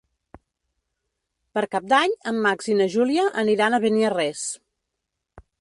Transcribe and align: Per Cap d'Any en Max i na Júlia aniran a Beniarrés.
Per 1.57 1.63
Cap 1.75 1.85
d'Any 1.93 2.17
en 2.33 2.41
Max 2.47 2.71
i 2.73 2.79
na 2.81 2.89
Júlia 2.97 3.29
aniran 3.45 3.77
a 3.77 3.83
Beniarrés. 3.87 4.47